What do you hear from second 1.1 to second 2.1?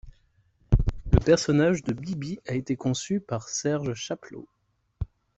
Le personnage de